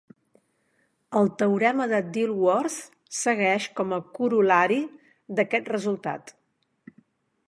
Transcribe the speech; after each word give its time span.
El 1.19 1.27
teorema 1.41 1.85
de 1.91 1.99
Dilworth 2.15 2.79
segueix 3.17 3.67
com 3.81 3.93
a 3.97 4.01
corol·lari 4.17 4.79
d'aquest 5.41 5.73
resultat. 5.77 6.35